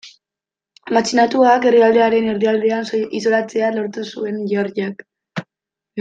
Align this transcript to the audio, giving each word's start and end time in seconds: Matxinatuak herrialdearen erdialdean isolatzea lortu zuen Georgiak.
Matxinatuak 0.95 1.67
herrialdearen 1.71 2.31
erdialdean 2.31 2.89
isolatzea 3.19 3.69
lortu 3.79 4.07
zuen 4.13 4.41
Georgiak. 4.55 5.05